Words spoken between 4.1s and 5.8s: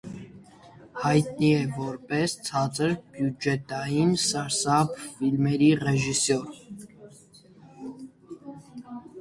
սարսափ ֆիլմերի